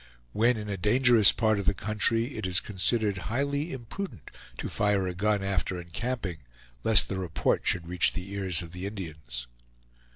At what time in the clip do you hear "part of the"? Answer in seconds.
1.31-1.75